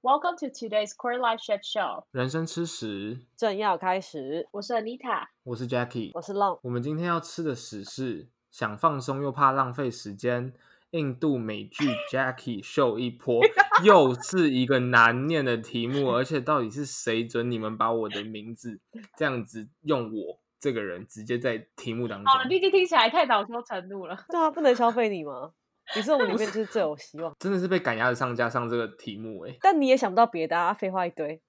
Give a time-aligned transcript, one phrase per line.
[0.00, 2.04] Welcome to today's Core Life Shit Show。
[2.12, 5.26] 人生吃屎，正要开始，我是 Anita。
[5.42, 6.12] 我是 Jackie。
[6.14, 6.60] 我是 Long。
[6.62, 10.54] 我们今天要吃的屎是想放松又怕浪费时间。
[10.90, 13.42] 印度美剧 Jackie 秀一波，
[13.84, 18.80] 又是一个难念的题目，而且到底是谁准你们把我的名字
[19.16, 22.32] 这样子用我这个人直接在题目当中？
[22.32, 24.16] 好了，毕竟听起来太恼羞成怒了。
[24.30, 25.50] 对啊，不能消费你吗？
[25.96, 31.40] 你是我们里面就是最有希望，真的是被赶鸭子上架上这个题目哎、但你也想不到别的啊，废话一堆。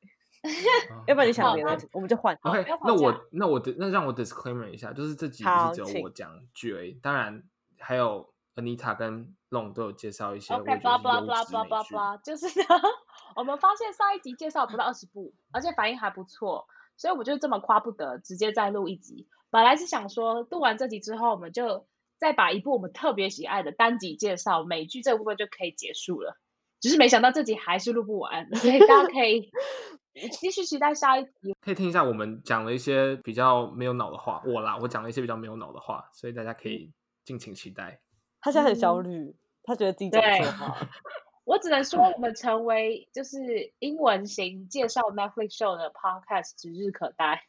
[1.05, 2.33] 要不然你想好别的，我们就换。
[2.43, 7.43] OK，那我那我那让我 disclaimer 一下，就是这集不是只有我讲剧而已，当然
[7.77, 11.95] 还有 Anita 跟 Long 都有介绍一些 OK，得 blah blah 是 blah blah blah 剧。
[11.95, 12.65] blah，就是呢，
[13.35, 19.27] 我们发现上一集介绍不到二十部，而且反应还不错，所以我就这么夸不得，直接再录一集。
[19.49, 21.85] 本来是想说录完这集之后，我们就
[22.19, 26.37] 再把一部我们特别喜爱的单集介绍美剧这部分就可以结束了。
[26.79, 29.51] 只是没想到这集还是录不完，所以大家可以
[30.39, 31.53] 继续期待下一集。
[31.59, 36.93] 可以听一下我们讲了一些比较没有脑的话，我啦，我讲了一些比较没有脑的话，所以大家可以
[37.25, 37.99] 敬请期待。
[38.39, 40.77] 他现在很焦虑，他觉得自己讲对错话。
[41.43, 47.43] 我只能说，我们成为就是英文型介绍 Netflix show 的 podcast 指日可待，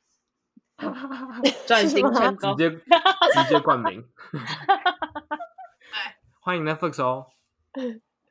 [1.65, 2.57] 转型成功。
[2.57, 4.03] 直接直接冠名，
[6.39, 7.27] 欢迎 Netflix 哦，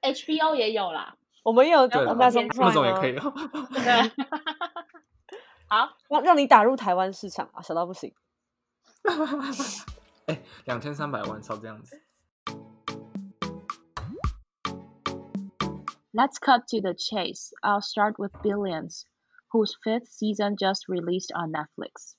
[0.02, 3.32] HBO 也有啦，我们也有对了我们 Amazon 那 Amazon Prime 也可以啊，哦。
[3.72, 3.82] 对，
[5.68, 8.14] 好，让让你打入台湾市场啊，小到不行。
[10.26, 12.00] 哎，两千三百万烧这样子。
[16.12, 17.52] Let's cut to the chase.
[17.60, 19.04] I'll start with Billions,
[19.50, 22.14] whose fifth season just released on Netflix.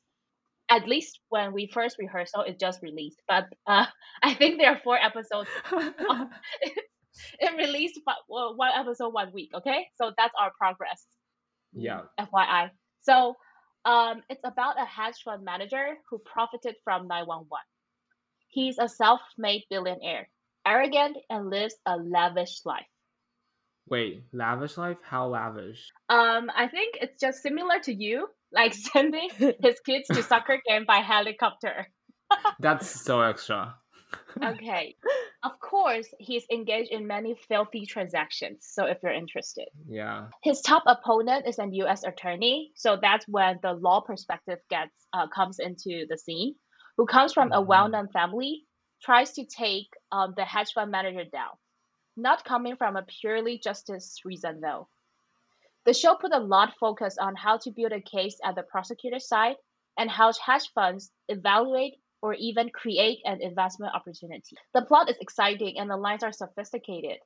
[0.70, 3.20] At least when we first rehearsal, it just released.
[3.28, 3.86] But uh,
[4.22, 5.50] I think there are four episodes.
[7.40, 9.50] it released but one episode one week.
[9.54, 11.04] Okay, so that's our progress.
[11.72, 12.70] yeah, FYI.
[13.02, 13.36] So
[13.84, 17.48] um, it's about a hedge fund manager who profited from 911.
[18.48, 20.28] He's a self made billionaire,
[20.66, 22.86] arrogant, and lives a lavish life.
[23.88, 24.98] wait, lavish life?
[25.02, 25.90] How lavish?
[26.08, 30.84] Um, I think it's just similar to you, like sending his kids to soccer game
[30.86, 31.86] by helicopter.
[32.60, 33.74] That's so extra.
[34.42, 34.96] Okay.
[35.42, 38.66] of course, he's engaged in many filthy transactions.
[38.70, 39.68] So if you're interested.
[39.88, 40.28] Yeah.
[40.42, 42.04] his top opponent is an U.S.
[42.04, 46.54] attorney, so that's when the law perspective gets uh, comes into the scene.
[46.96, 47.66] Who comes from a Mhm.
[47.66, 48.64] well-known family,
[49.02, 51.54] tries to take um, the hedge fund manager down.
[52.16, 54.88] Not coming from a purely justice reason, though.
[55.86, 59.18] The show put a lot focus on how to build a case at the prosecutor
[59.18, 59.56] side
[59.98, 64.56] and how hedge funds evaluate or even create an investment opportunity.
[64.74, 67.18] The plot is exciting and the lines are sophisticated.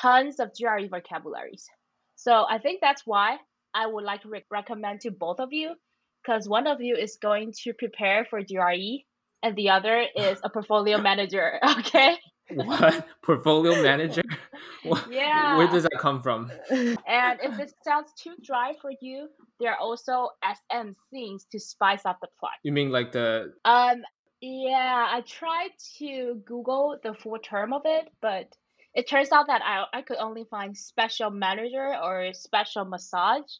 [0.00, 1.66] Tons of GRE vocabularies.
[2.14, 3.38] So I think that's why
[3.74, 5.74] I would like to re- recommend to both of you,
[6.22, 9.02] because one of you is going to prepare for GRE,
[9.42, 11.60] and the other is a portfolio manager.
[11.78, 12.16] Okay.
[12.50, 13.06] What?
[13.22, 14.22] Portfolio manager?
[14.82, 15.56] What- Yeah.
[15.56, 16.50] Where does that come from?
[16.70, 22.06] And if it sounds too dry for you, there are also SM scenes to spice
[22.06, 22.52] up the plot.
[22.62, 24.02] You mean like the Um,
[24.40, 28.54] yeah, I tried to Google the full term of it, but
[28.94, 33.50] it turns out that I I could only find special manager or special massage.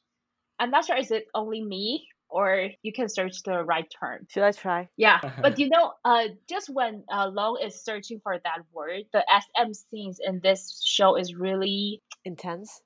[0.61, 4.27] I'm not sure is it only me or you can search the right term.
[4.29, 4.89] Should I try?
[4.97, 9.25] Yeah, but you know, uh, just when uh, Long is searching for that word, the
[9.29, 12.81] SM scenes in this show is really, Intense.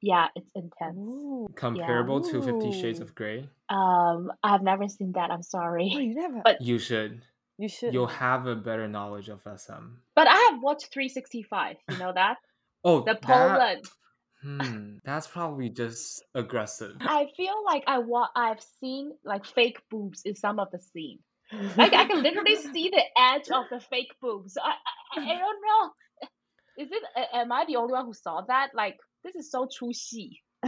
[0.00, 0.96] yeah, it's intense.
[0.98, 1.48] Ooh.
[1.54, 3.48] comparable to Fifty Shades of Grey?
[3.68, 5.30] Um, I've never seen that.
[5.30, 6.40] I'm Oh, sorry, you never.
[6.44, 7.22] But- You should.
[7.58, 7.92] you should.
[7.92, 10.00] You'll have a better knowledge of SM.
[10.14, 11.76] but I have watched 365.
[11.90, 12.36] You know that
[12.84, 13.84] Oh, the that- Poland.
[14.46, 16.94] Hmm, that's probably just aggressive.
[17.00, 21.18] I feel like I wa- I've seen like fake boobs in some of the scene.
[21.76, 24.56] Like I can literally see the edge of the fake boobs.
[24.56, 24.70] I
[25.16, 25.90] I, I don't know.
[26.78, 27.02] Is it?
[27.34, 28.70] Am I the only one who saw that?
[28.72, 30.38] Like this is so true she.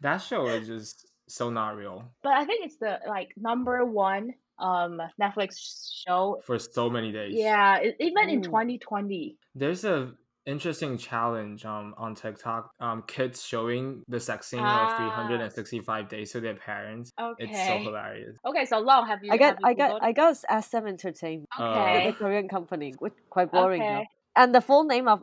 [0.00, 4.32] that show is just so not real But I think it's the like number one
[4.58, 6.40] um Netflix show.
[6.44, 7.34] for so many days.
[7.36, 9.36] Yeah, even in 2020.
[9.54, 10.12] There's a
[10.48, 12.70] interesting challenge um on TikTok.
[12.80, 14.96] Um, kids showing the sex scene of Ah.
[14.96, 17.10] 365 days to their parents.
[17.20, 17.44] Okay.
[17.44, 18.34] It's so hilarious.
[18.48, 19.30] Okay, so long have you?
[19.32, 19.98] I got, you I got, Googled?
[20.08, 20.36] I got
[20.68, 22.06] SM Entertainment, Uh, Okay.
[22.10, 23.82] the Korean company, which quite boring.
[23.82, 23.98] now.
[24.00, 24.08] Okay.
[24.40, 25.18] And the full name of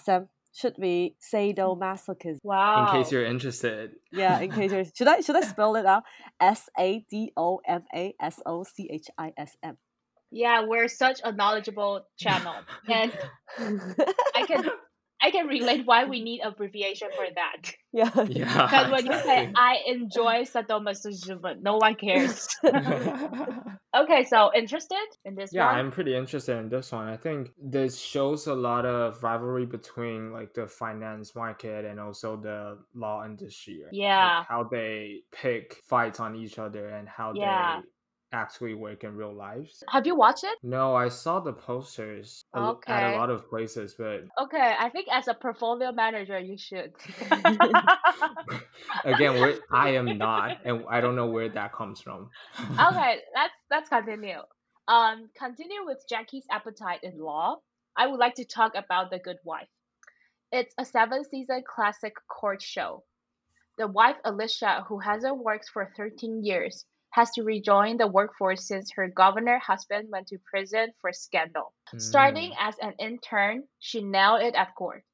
[0.00, 0.22] SM
[0.58, 2.38] should be sadomasochism.
[2.42, 2.86] Wow.
[2.86, 3.92] In case you're interested.
[4.12, 6.02] Yeah, in case you're, should I should I spell it out?
[6.40, 9.76] S A D O M A S O C H I S M.
[10.30, 12.54] Yeah, we're such a knowledgeable channel,
[12.88, 13.12] and
[13.58, 14.70] I can
[15.22, 17.72] I can relate why we need abbreviation for that.
[17.92, 18.10] Yeah.
[18.28, 18.66] Yeah.
[18.66, 19.52] Because when you say.
[19.54, 22.48] I enjoy sadomasochism, no one cares.
[23.96, 25.56] okay, so interested in this one?
[25.58, 25.74] yeah, one?
[25.74, 27.08] I'm pretty interested in this one.
[27.08, 32.36] I think this shows a lot of rivalry between like the finance market and also
[32.36, 33.80] the law industry.
[33.82, 33.92] right?
[33.92, 34.44] Like, Yeah.
[34.48, 37.80] how they pick fights on each other and how Yeah.
[37.80, 37.88] they
[38.32, 39.82] actually work in real lives.
[39.88, 40.56] Have you watched it?
[40.62, 45.08] No, I saw the posters l- at a lot of places, but Okay, I think
[45.10, 46.92] as a portfolio manager, you should.
[49.04, 52.30] again, we're, I am not, and I don't know where that comes from.
[52.70, 54.38] okay, let's let's continue.
[54.88, 57.56] Um, continue with Jacky's appetite in law.
[57.96, 59.68] I would like to talk about The Good Wife.
[60.52, 63.04] It's a seven season classic court show.
[63.78, 68.92] The wife Alicia, who hasn't worked for 13 years, has to rejoin the workforce since
[68.92, 71.72] her governor husband went to prison for scandal.
[71.96, 72.56] Starting Mm.
[72.58, 75.04] as an intern, she nailed it at court.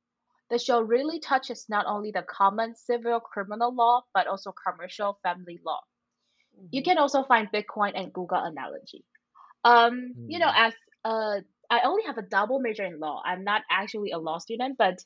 [0.51, 5.59] The show really touches not only the common civil criminal law, but also commercial family
[5.65, 5.81] law.
[6.71, 9.05] You can also find Bitcoin and Google analogy.
[9.65, 10.67] Um, you know, Mm.
[10.69, 11.41] as uh,
[11.71, 13.23] I only have a double major in law.
[13.25, 15.05] I'm not actually a law student, but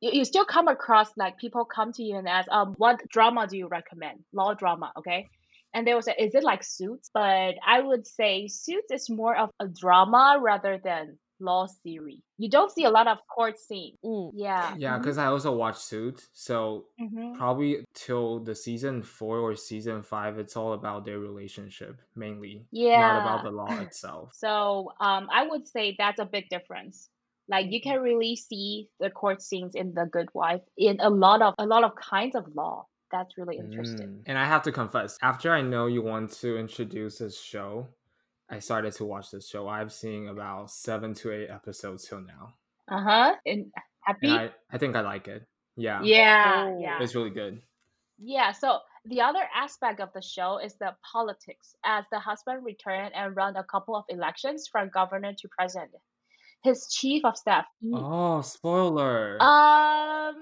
[0.00, 3.46] you, you still come across like people come to you and ask, um, what drama
[3.46, 4.24] do you recommend?
[4.32, 5.28] Law drama, okay?
[5.76, 7.10] And they will say, is it like Suits?
[7.12, 12.22] But I would say Suits is more of a drama rather than law series.
[12.38, 13.94] You don't see a lot of court scene.
[14.02, 14.32] Mm.
[14.34, 14.74] Yeah.
[14.74, 20.02] Yeah, because I also watch Suits, so hmm probably till the season four or season
[20.02, 22.98] five, it's all about their relationship mainly, Yeah.
[22.98, 24.32] not about the law itself.
[24.32, 27.10] So um, I would say that's a big difference.
[27.48, 27.82] Like you Mhm.
[27.82, 31.66] can really see the court scenes in The Good Wife in a lot of a
[31.66, 32.86] lot of kinds of law.
[33.12, 34.08] That's really interesting.
[34.08, 34.22] Mm.
[34.26, 37.88] And I have to confess, after I know you want to introduce this show,
[38.50, 39.68] I started to watch this show.
[39.68, 42.54] I've seen about seven to eight episodes till now,
[42.88, 43.34] Uh huh.
[43.46, 44.28] And happy.
[44.28, 45.46] and I, I think I like it.
[45.76, 46.80] Yeah, yeah, Oh.
[46.80, 47.60] yeah, it's really good.
[48.18, 48.52] yeah.
[48.52, 53.36] So the other aspect of the show is the politics, as the husband returned and
[53.36, 55.92] run a couple of elections from governor to president.
[56.66, 57.64] His chief of staff.
[57.94, 59.40] Oh, spoiler!
[59.40, 60.34] Um.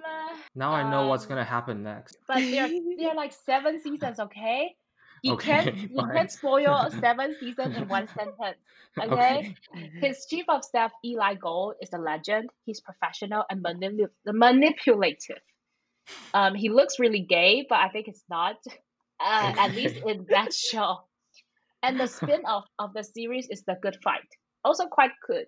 [0.54, 2.16] now I know what's um, gonna happen next.
[2.26, 4.74] but there are, they're like seven seasons, okay?
[5.22, 8.58] You Okay, can't you can't spoil seven seasons in one sentence.
[9.00, 9.54] Okay?
[10.00, 12.50] His chief of staff Eli Gold is a legend.
[12.64, 15.42] He's professional and manipul- manipulative.
[16.32, 18.56] Um, he looks really gay, but I think it's not.
[19.20, 20.98] Uh, at least in that show.
[21.82, 24.28] And the spin-off of the series is The Good Fight.
[24.64, 25.46] Also quite good.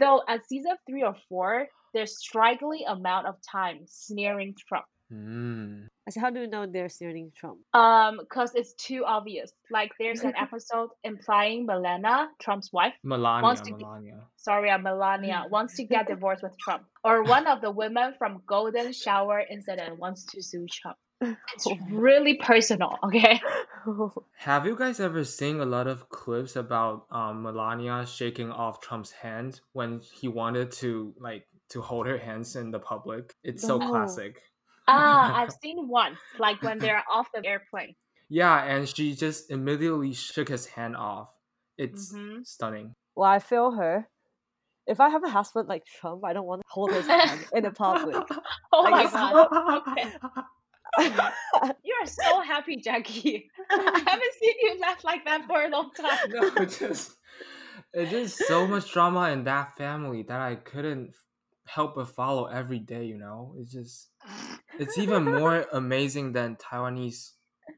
[0.00, 4.86] Though at season three or four, there's strikingly amount of time sneering Trump.
[5.12, 5.88] Mm.
[6.06, 7.58] I said, how do you know they're sneering Trump?
[7.74, 9.52] Um, because it's too obvious.
[9.70, 12.94] Like there's an episode implying Melania, Trump's wife.
[13.02, 14.20] Melania, Wants to be- Melania.
[14.36, 18.42] Sorry, uh, Melania wants to get divorced with Trump, or one of the women from
[18.46, 20.96] Golden Shower incident wants to sue Trump.
[21.20, 22.96] It's really personal.
[23.04, 23.40] Okay.
[24.38, 29.10] Have you guys ever seen a lot of clips about um, Melania shaking off Trump's
[29.10, 33.34] hand when he wanted to like to hold her hands in the public?
[33.44, 33.90] It's so No.
[33.90, 34.42] classic.
[34.88, 37.94] Ah, I've seen once, like when they're off the airplane.
[38.28, 41.32] Yeah, and she just immediately shook his hand off.
[41.78, 42.46] It's Mhm.
[42.46, 42.94] stunning.
[43.16, 44.08] well, I feel her.
[44.86, 47.62] If I have a husband like Trump, I don't want to hold his hand in
[47.64, 48.16] the public.
[48.72, 49.84] Oh Like my god.
[49.88, 50.12] Okay.
[51.84, 53.50] You are so happy, Jacky.
[53.70, 56.30] I haven't seen you laugh like that for a long time.
[56.30, 57.12] no, just
[57.92, 61.14] it's just so much drama in that family that I couldn't
[61.66, 63.04] help but follow every day.
[63.06, 64.08] You know, it's just
[64.78, 67.32] it's even more amazing than Taiwanese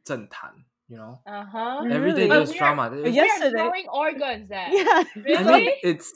[0.06, 0.64] 政坛.
[0.88, 1.84] You know, Uh huh.
[1.90, 2.28] every day Really?
[2.28, 2.90] there's But we are- drama.
[2.90, 4.68] but It's- We are Yesterday- throwing organs at.
[4.72, 5.02] yeah.
[5.16, 5.36] Really?
[5.36, 6.12] I mean, it's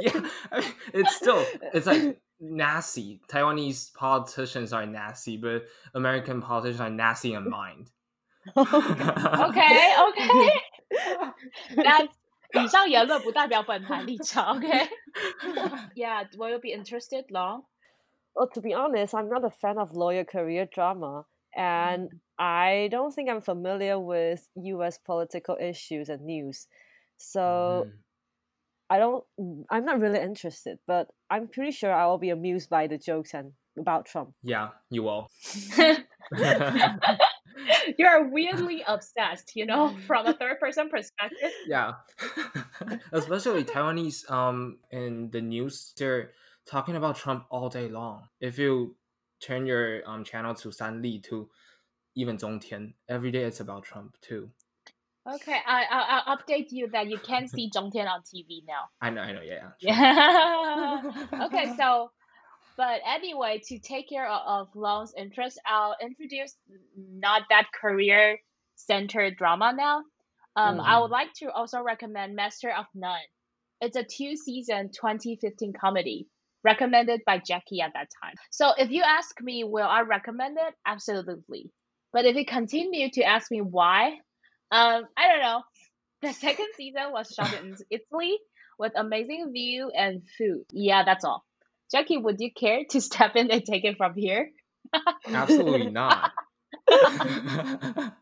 [0.00, 0.28] yeah.
[0.50, 3.19] I mean, it's still it's like nasty.
[3.27, 7.91] Taiwanese politicians are nasty, but American politicians are nasty in mind.
[8.55, 10.51] Okay, okay.
[11.75, 12.09] That's
[12.53, 14.67] 以 上言论不代表本台立场， OK？
[15.95, 17.63] Yeah, will you be interested, Long?
[18.33, 23.13] Well, to be honest, I'm not a fan of lawyer career drama, and I don't
[23.13, 24.97] think I'm familiar with U.S.
[24.97, 26.67] political issues and news.
[27.17, 27.91] So Mm.
[28.90, 29.24] I don't.
[29.70, 33.34] I'm not really interested, but I'm pretty sure I will be amused by the jokes
[33.34, 34.34] and about Trump.
[34.42, 35.30] Yeah, you will.
[37.98, 41.50] You're weirdly obsessed, you know, from a third person perspective.
[41.66, 41.92] yeah,
[43.12, 46.32] especially Taiwanese um in the news, they're
[46.66, 48.28] talking about Trump all day long.
[48.40, 48.96] If you
[49.40, 51.48] turn your um channel to Sanli to
[52.16, 54.50] even Zhongtian, every day it's about Trump too.
[55.28, 58.90] Okay, I, I I'll update you that you can see Zhongtian on TV now.
[59.00, 59.96] I know, I know, yeah, yeah.
[59.96, 61.00] Yeah.
[61.46, 62.10] okay, so
[62.76, 66.56] But anyway, to take care of, of Long's interest, I'll introduce
[66.96, 68.38] not that career
[68.76, 70.02] centered drama now.
[70.56, 71.10] Um, I would Mhm.
[71.10, 73.20] like to also recommend Master of None.
[73.80, 76.28] It's a two season 2015 comedy
[76.64, 78.34] recommended by Jacky at that time.
[78.50, 80.74] So if you ask me, will I recommend it?
[80.86, 81.70] Absolutely.
[82.12, 84.18] But if you continue to ask me why,
[84.70, 85.62] um, I don't know.
[86.22, 88.38] The second season was shot in Italy
[88.78, 90.64] with amazing view and food.
[90.72, 91.44] Yeah, that's all.
[91.92, 94.50] Jacky, would you care to step in and take it from here?
[95.26, 96.30] Absolutely not.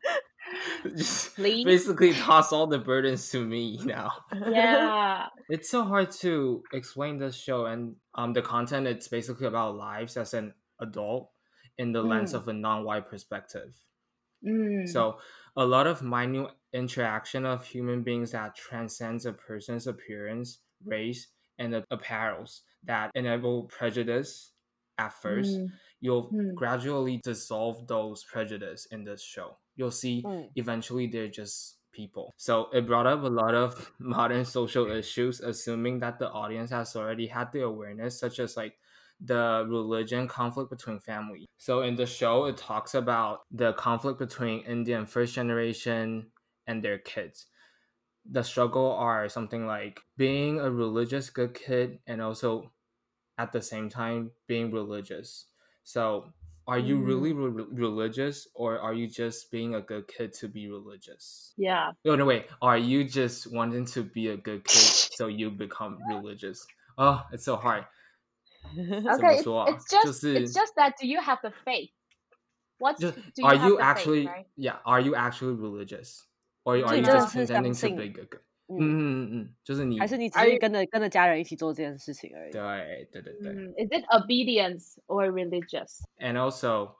[0.96, 1.64] Just Please?
[1.64, 4.12] basically toss all the burdens to me now.
[4.50, 5.26] Yeah.
[5.48, 10.16] It's so hard to explain this show and um the content it's basically about lives
[10.16, 11.30] as an adult
[11.78, 12.36] in the lens Mm.
[12.36, 13.74] of a non-white perspective.
[14.46, 14.88] Mm.
[14.88, 15.18] So
[15.56, 21.28] a lot of minute interaction of human beings that transcends a person's appearance, race,
[21.58, 24.52] and a- apparels that enable prejudice
[24.98, 25.58] at first.
[25.58, 25.68] Mm.
[26.00, 26.54] You'll Mm.
[26.54, 29.58] gradually dissolve those prejudice in this show.
[29.76, 30.50] You'll see Mm.
[30.56, 32.32] eventually they're just people.
[32.38, 36.96] So it brought up a lot of modern social issues, assuming that the audience has
[36.96, 38.78] already had the awareness, such as like
[39.24, 41.46] the religion conflict between family.
[41.58, 46.26] So in the show, it talks about the conflict between Indian first generation
[46.66, 47.46] and their kids.
[48.28, 52.72] The struggle are something like being a religious good kid and also
[53.38, 55.46] at the same time being religious.
[55.84, 56.32] So
[56.66, 57.06] are you mm-hmm.
[57.06, 61.52] really re- religious or are you just being a good kid to be religious?
[61.56, 61.90] Yeah.
[62.04, 62.46] No, no, wait.
[62.60, 64.80] Are you just wanting to be a good kid
[65.16, 66.64] so you become religious?
[66.98, 67.84] Oh, it's so hard.
[68.73, 68.99] Okay.
[68.99, 69.71] It's, 怎么说啊？
[69.71, 71.91] it's just 就是 it's just that do you have the faith?
[72.79, 74.45] What's Just, do you are have you the faith, actually right?
[74.55, 74.77] yeah?
[74.85, 76.25] Are you actually religious,
[76.63, 78.41] or are 就 you 你真的 just 是相 pretending to 信 be good?
[78.69, 82.51] 嗯，嗯嗯嗯，就是你还是你只 Are 是 you- 跟着跟着家人一起做这件事情而已。
[82.51, 83.53] 对对对对。
[83.53, 86.03] Mm, is it obedience or religious?
[86.19, 86.95] and also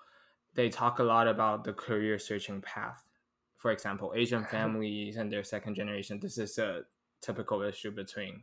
[0.55, 3.03] they talk a lot about the career searching path
[3.57, 6.83] for example asian families and their second generation this is a
[7.21, 8.41] typical issue between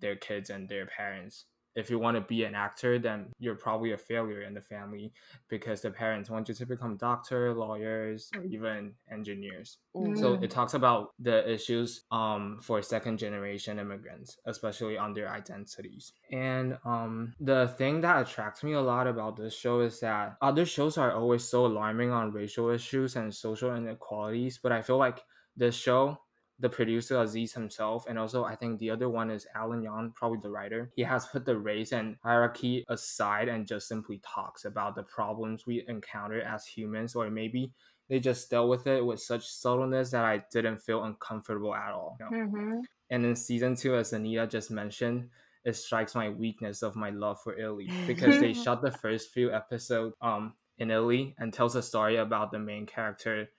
[0.00, 1.44] their kids and their parents
[1.75, 5.11] if you want to be an actor then you're probably a failure in the family
[5.47, 10.43] because the parents want you to become doctor lawyers or even engineers 嗯 so Mm.
[10.43, 16.13] it talks about the issues um, for second generation immigrants, especially on their identities.
[16.31, 20.65] And um, the thing that attracts me a lot about this show is that other
[20.65, 25.19] shows are always so alarming on racial issues and social inequalities, but I feel like
[25.57, 26.17] this show,
[26.61, 30.39] the producer Aziz himself, and also I think the other one is Alan Yang, probably
[30.41, 30.91] the writer.
[30.95, 35.65] He has put the race and hierarchy aside and just simply talks about the problems
[35.65, 37.73] we encounter as humans, or maybe
[38.09, 42.17] they just dealt with it with such subtleness that I didn't feel uncomfortable at all.
[42.19, 42.45] you know?
[42.45, 42.79] Mm-hmm.
[43.09, 45.29] And in season two, as Anita just mentioned,
[45.63, 49.51] it strikes my weakness of my love for Italy because they shot the first few
[49.51, 53.49] episodes um in Italy and tells a story about the main character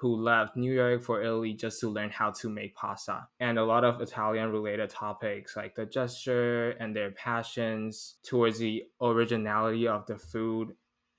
[0.00, 3.28] who left New York for Italy just to learn how to make pasta.
[3.38, 8.84] And a lot of Italian related topics like the gesture and their passions towards the
[9.02, 10.74] originality of the food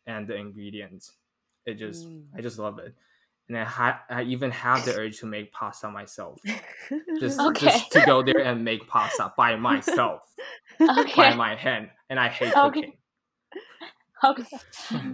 [0.07, 1.11] and the ingredients.
[1.67, 2.25] It just Mm.
[2.35, 2.95] I just love it.
[3.49, 6.39] And I ha- I even have the urge to make pasta myself.
[7.19, 7.65] Just Okay.
[7.67, 10.21] just to go there and make pasta by myself,
[10.79, 11.89] by my hand.
[12.09, 12.61] And I hate Okay.
[12.61, 12.93] cooking.
[14.23, 14.43] Okay.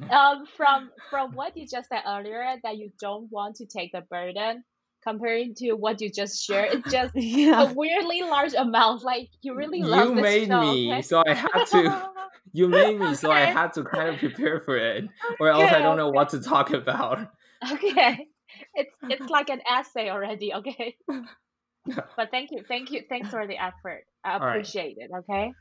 [0.10, 4.02] Um, from from what you just said earlier, that you don't want to take the
[4.02, 4.64] burden,
[5.08, 9.04] comparing to what you just shared, it's just a weirdly large amount.
[9.04, 11.02] Like you really love you this made show, me, okay?
[11.02, 12.10] so I had to.
[12.54, 15.04] You made me, so I had to kind of prepare for it,
[15.40, 16.16] or else I don't know okay.
[16.16, 17.28] what to talk about.
[17.72, 18.28] Okay.
[18.74, 20.96] It's it's like an essay already, okay?
[21.06, 24.06] but thank you, thank you, thanks for the effort.
[24.24, 24.50] I All right.
[24.52, 25.52] appreciate it, okay?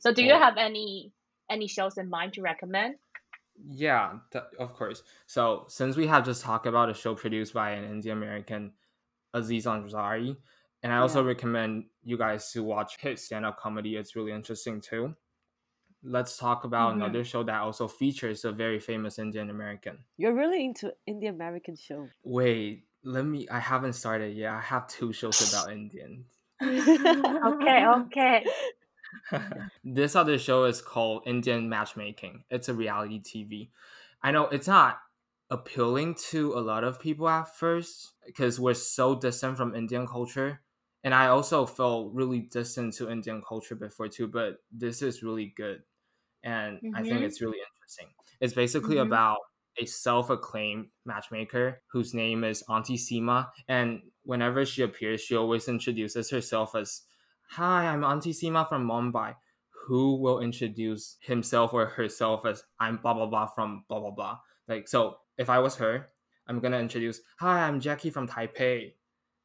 [0.00, 1.12] So do you have any
[1.50, 2.96] any shows in mind to recommend?
[3.60, 5.02] Yeah, th- of course.
[5.26, 8.74] So since we have just talked about a show produced by an Indian American,
[9.34, 10.36] Aziz Ansari,
[10.82, 11.26] and I also Yeah.
[11.26, 13.96] recommend you guys to watch his stand-up comedy.
[13.96, 15.16] It's really interesting too.
[16.02, 16.96] Let's talk about Mhm.
[16.96, 20.04] another show that also features a very famous Indian American.
[20.18, 22.12] You're really into Indian American show.
[22.22, 23.48] Wait, let me.
[23.48, 24.52] I haven't started yet.
[24.52, 26.38] I have two shows about Indians.
[26.60, 28.44] Okay, okay.
[29.84, 32.44] this other show is called Indian Matchmaking.
[32.50, 33.72] It's a reality TV.
[34.22, 35.00] I know it's not
[35.50, 40.62] appealing to a lot of people at first because we're so distant from Indian culture.
[41.04, 45.46] And I also felt really distant to Indian culture before too, but this is really
[45.46, 45.84] good.
[46.42, 47.24] And I think Mhm.
[47.24, 48.14] it's really interesting.
[48.40, 48.98] It's basically Mhm.
[48.98, 49.38] about
[49.76, 53.50] a self-acclaimed matchmaker whose name is Auntie Sima.
[53.68, 57.02] And whenever she appears, she always introduces herself as,
[57.50, 59.34] "Hi, I'm Auntie Sima from Mumbai.
[59.86, 64.38] who will introduce himself or herself as I'm blah blah blah from blah blah blah.
[64.68, 66.08] Like so, if I was her,
[66.46, 68.92] I'm gonna introduce, "Hi, I'm Jacky from Taipei."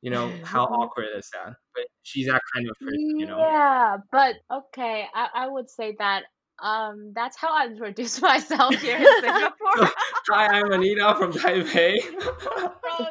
[0.02, 1.54] You know how awkward is that?
[1.74, 3.38] But she's that kind of person, you know.
[3.40, 6.24] Yeah, but okay, I, I would say that
[6.62, 9.90] um that's how I introduce myself here in Singapore.
[10.30, 12.02] Hi, I'm Anita from Taipei.
[12.02, 13.08] from, from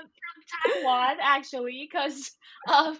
[0.52, 2.30] Taiwan actually, because
[2.70, 2.98] um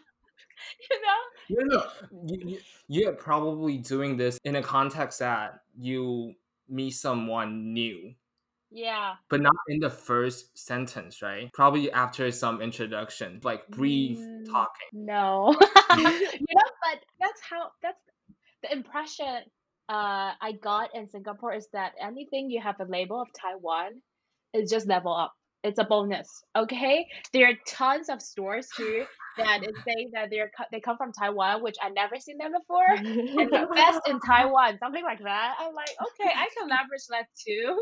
[0.91, 6.35] you know no, no, you, you, you're probably doing this in a context that you
[6.69, 8.15] meet someone new
[8.71, 11.51] yeah but not in the first sentence, right?
[11.55, 14.89] Probably after some introduction, like brief Mm, talking.
[14.93, 15.57] No.
[15.97, 17.99] you know, but that's how that's
[18.63, 19.43] the impression
[19.89, 24.03] uh I got in Singapore is that anything you have a label of Taiwan
[24.53, 25.33] is just level up.
[25.65, 26.29] It's a bonus.
[26.57, 27.07] Okay?
[27.33, 29.07] There are tons of stores here
[29.39, 32.87] that is saying that they're they come from Taiwan, which I never seen them before.
[33.41, 35.55] And the best in Taiwan, something like that.
[35.61, 37.79] I'm like, okay, I can leverage that too.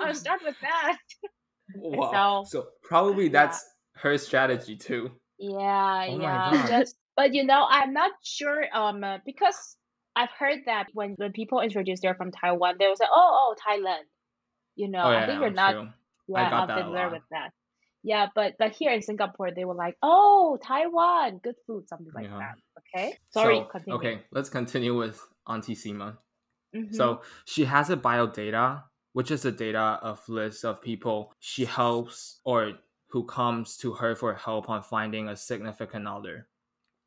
[0.00, 0.98] I'll start with that.
[1.74, 2.44] Wow.
[2.44, 3.64] So- So probably that's
[3.96, 5.10] her strategy too.
[5.38, 6.66] Yeah, Oh yeah.
[6.68, 8.64] Just, but you know, I'm not sure.
[8.72, 9.76] Um, uh, because
[10.14, 13.54] I've heard that when when people introduce they're from Taiwan, they will say, "Oh, oh,
[13.58, 14.06] Thailand."
[14.76, 15.88] You know, oh I think you're true.
[16.32, 16.40] Not.
[16.40, 17.52] I Yeah, got that familiar with that.
[18.02, 22.28] Yeah, but but here in Singapore, they were like, "Oh, Taiwan, good food," something like
[22.28, 22.38] Yeah.
[22.38, 22.56] that.
[22.80, 23.64] Okay, sorry.
[23.64, 23.98] So, continue.
[23.98, 26.18] okay, let's continue with Auntie Sima.
[26.72, 27.14] Mhm.
[27.14, 31.64] So she has a bio data, which is a data of list of people she
[31.66, 32.74] helps or
[33.10, 36.48] who comes to her for help on finding a significant other.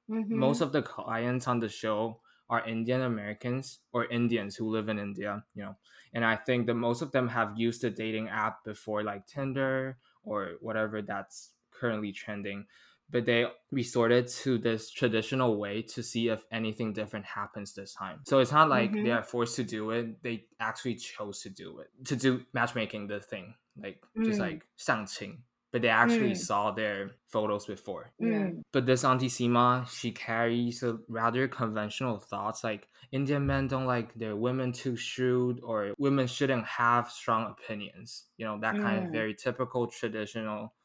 [0.08, 0.48] Mhm.
[0.48, 5.00] Most of the clients on the show are Indian Americans or Indians who live in
[5.00, 5.76] India, you know.
[6.14, 10.00] And I think that most of them have used the dating app before, like Tinder
[10.24, 12.68] or whatever that's currently trending.
[13.10, 18.22] But they resorted to this traditional way to see if anything different happens this time.
[18.26, 19.18] So it's not like they Mhm.
[19.18, 23.08] are forced to do it; they actually chose to do it to do matchmaking.
[23.08, 24.42] The thing, like just Mm.
[24.42, 26.36] like 相亲, but they actually Mm.
[26.36, 28.14] saw their photos before.
[28.20, 28.50] Yeah.
[28.50, 28.62] Mm.
[28.72, 34.14] But this Auntie Sima, she carries a rather conventional thoughts like Indian men don't like
[34.16, 38.28] their women too shrewd or women shouldn't have strong opinions.
[38.38, 39.12] You know, that kind of Mm.
[39.12, 40.76] very typical traditional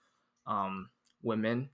[0.47, 0.91] um
[1.23, 1.71] women.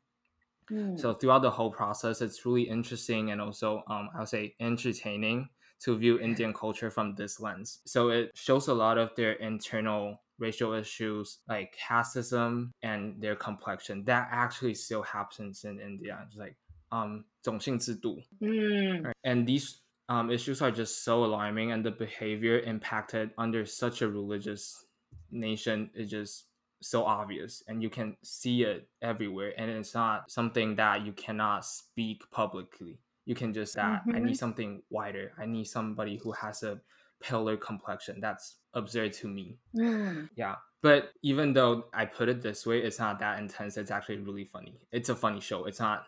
[0.70, 0.96] Mm.
[0.96, 5.50] So throughout the whole process, it's really interesting and also um I would say entertaining
[5.80, 7.80] to view Indian culture from this lens.
[7.86, 14.03] So it shows a lot of their internal racial issues like casteism and their complexion.
[14.05, 16.19] That actually still happens in India.
[16.27, 16.55] It's like
[16.91, 18.21] um 种姓制度.
[18.41, 19.03] Mm.
[19.05, 19.15] Right?
[19.23, 24.07] And these um, issues are just so alarming, and the behavior impacted under such a
[24.07, 24.85] religious
[25.31, 26.45] nation is just
[26.81, 29.53] so obvious, and you can see it everywhere.
[29.57, 32.99] And it's not something that you cannot speak publicly.
[33.25, 34.23] You can just that I Mhm.
[34.23, 35.31] need something wider.
[35.37, 36.81] I need somebody who has a
[37.20, 38.20] paler complexion.
[38.20, 39.58] That's absurd to me.
[39.76, 40.28] Mm.
[40.36, 40.56] Yeah.
[40.82, 43.76] But even though I put it this way, it's not that intense.
[43.76, 44.78] It's actually really funny.
[44.92, 45.64] It's a funny show.
[45.64, 46.04] It's not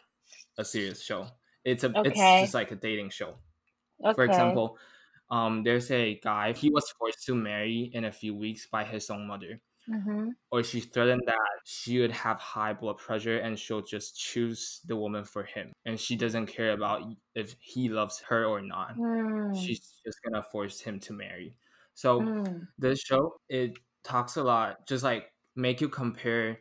[0.59, 1.27] a serious show.
[1.65, 3.35] It's a it's just like a dating show.
[4.03, 4.15] Okay.
[4.15, 4.79] For example,
[5.31, 9.11] um, there's a guy he was forced to marry in a few weeks by his
[9.11, 10.35] own mother, Mhm.
[10.53, 14.97] or she threatened that she would have high blood pressure and she'll just choose the
[14.97, 17.03] woman for him, and she doesn't care about
[17.35, 18.97] if he loves her or not.
[18.97, 19.53] Mm.
[19.53, 21.57] She's just gonna force him to marry.
[21.95, 22.71] So Mm.
[22.79, 26.61] this show it talks a lot just like make you compare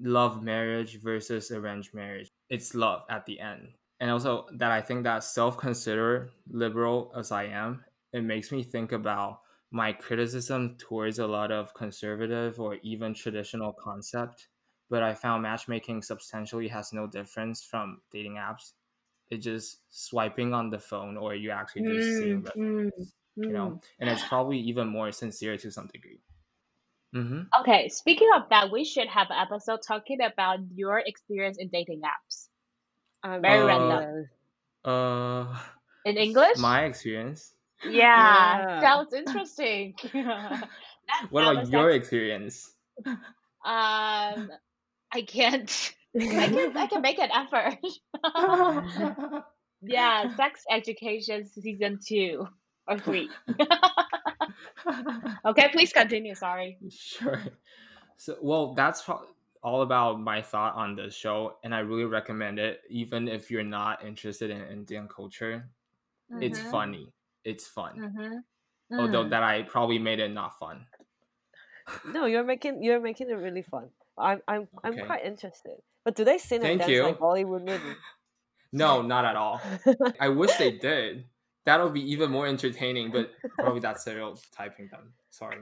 [0.00, 5.04] love marriage versus arranged marriage it's love at the end and also that i think
[5.04, 11.26] that self-consider liberal as i am it makes me think about my criticism towards a
[11.26, 14.48] lot of conservative or even traditional concept
[14.90, 18.74] but i found matchmaking substantially has no difference from dating apps
[19.30, 22.90] it's just swiping on the phone or you actually just seeing Mm, mm,
[23.48, 23.80] you know mm.
[24.00, 26.22] and it's probably even more sincere to some degree
[27.14, 27.42] mm-hmm.
[27.60, 32.00] Okay, speaking of that, we should have an episode talking about your experience in dating
[32.00, 32.48] apps.
[33.22, 34.30] I'm Very Uh, random.
[34.84, 35.60] uh
[36.04, 36.58] In English?
[36.58, 38.80] my experience yeah, Yeah.
[38.80, 39.94] sounds interesting.
[40.14, 40.20] Let's
[41.30, 42.74] what have about your sex- experience
[43.64, 44.50] Um,
[45.12, 45.94] I can't.
[46.38, 46.76] I can.
[46.76, 47.78] I can make an effort.
[49.82, 52.46] yeah, sex education season two
[52.86, 53.36] or three.
[55.46, 56.34] okay, please continue.
[56.34, 56.80] Sorry.
[56.88, 57.42] sure
[58.16, 59.08] so well that's
[59.62, 63.64] all about my thought on the show and i really recommend it even if you're
[63.64, 65.70] not interested in indian culture
[66.40, 67.12] it's Mhm, funny
[67.50, 69.30] it's fun mhm, although mm.
[69.30, 70.86] that i probably made it not fun
[72.12, 73.88] no, you're making you're making it really fun.
[74.18, 75.76] I'm I'm I'm quite interested.
[76.04, 77.02] But do they sing Thank and dance you.
[77.04, 77.96] like Bollywood movie?
[78.70, 79.58] no not at all
[80.20, 81.24] i wish they did
[81.68, 85.12] that'll be even more entertaining, but probably that's stereotyping them.
[85.28, 85.58] Sorry.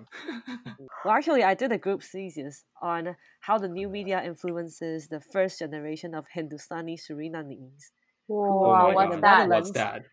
[1.05, 5.59] Well, actually, I did a group thesis on how the new media influences the first
[5.59, 7.91] generation of Hindustani Surinamese.
[8.29, 9.49] Whoa, my what's that?
[9.49, 10.05] What's that?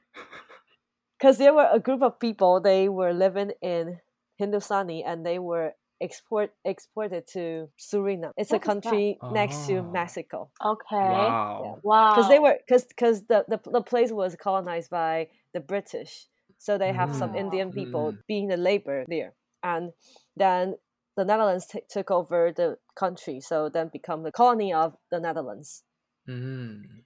[1.23, 3.99] Because there were a group of people, they were living in
[4.37, 8.31] Hindustani and they were export exported to Suriname.
[8.35, 8.61] It's What a is that?
[8.61, 9.83] country next to Oh.
[9.83, 10.49] Mexico.
[10.73, 10.95] Okay.
[10.97, 11.79] Wow.
[11.81, 12.13] Wow.
[12.15, 16.77] because they were because because the, the the place was colonized by the British, so
[16.77, 17.39] they have some Mm.
[17.43, 18.17] Indian people Mm.
[18.27, 19.31] being the labor there,
[19.63, 19.93] and
[20.35, 20.75] then
[21.15, 25.83] the Netherlands t- took over the country, so then become the colony of the Netherlands.
[26.27, 27.05] Mm.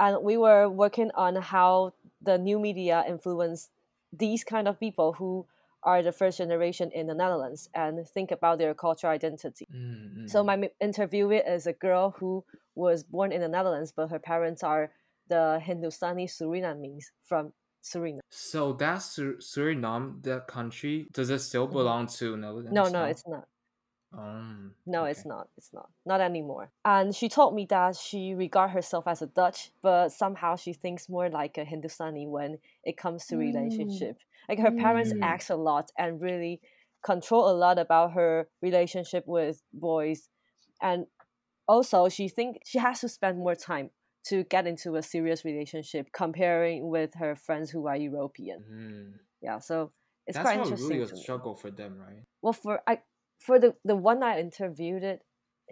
[0.00, 1.94] And we were working on how
[2.28, 3.70] the new media influence
[4.24, 5.46] these kind of people who
[5.82, 9.66] are the first generation in the Netherlands and think about their cultural identity.
[9.72, 10.56] Mm, So my
[10.88, 14.84] interviewee is a girl who was born in the Netherlands, but her parents are
[15.28, 18.20] the Hindustani Surinamese from Suriname.
[18.30, 20.96] So that's Sur- Suriname, the country.
[21.12, 21.72] Does it still Mhm.
[21.78, 22.72] belong to Netherlands?
[22.80, 23.04] No, no, now?
[23.12, 23.44] it's not.
[24.16, 25.48] Um, No, it's not.
[25.58, 25.90] It's not.
[26.06, 26.70] Not anymore.
[26.84, 31.08] And she told me that she regard herself as a Dutch, but somehow she thinks
[31.08, 33.38] more like a Hindustani when it comes to Mm.
[33.40, 34.18] relationship.
[34.48, 35.22] Like her parents Mm.
[35.22, 36.60] ask a lot and really
[37.04, 40.30] control a lot about her relationship with boys.
[40.80, 41.06] And
[41.66, 43.90] also she think she has to spend more time
[44.24, 48.64] to get into a serious relationship comparing with her friends who are European.
[48.64, 49.18] Mm.
[49.42, 49.92] Yeah, so
[50.26, 50.88] it's That's quite interesting.
[50.98, 52.24] really a struggle for them, right?
[52.42, 53.00] well for i
[53.39, 55.21] for the the one i interviewed it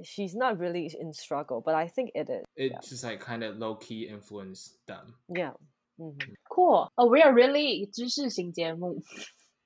[0.03, 2.79] she's not really in struggle but i think it is It Yeah.
[2.81, 5.15] just like kind of low key influenced them.
[5.29, 5.53] yeah
[5.97, 6.17] hmm
[6.49, 6.89] Cool.
[6.97, 9.01] Oh, we are really 知识型节目.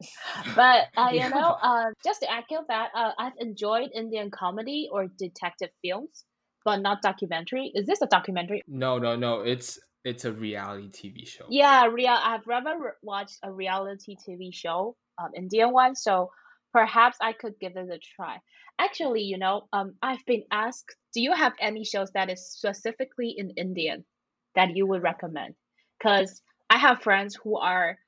[0.56, 5.08] but uh, you know, uh, just to echo that, uh, I've enjoyed Indian comedy or
[5.08, 6.26] detective films,
[6.64, 7.72] but not documentary.
[7.74, 8.62] Is this a documentary?
[8.68, 9.42] No, no, no.
[9.42, 11.46] It's it's a reality TV show.
[11.50, 12.10] Yeah, real.
[12.14, 15.96] I've never re- watched a reality TV show, um, Indian one.
[15.96, 16.30] So
[16.73, 18.39] perhaps I could give it a try.
[18.79, 23.35] Actually, you know, um, I've been asked, do you have any shows that is specifically
[23.37, 24.05] in Indian
[24.55, 25.55] that you would recommend?
[25.99, 27.99] Because I have friends who are